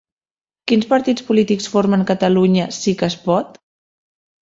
[0.71, 3.65] Quins partits polítics formen Catalunya Sí que es Pot?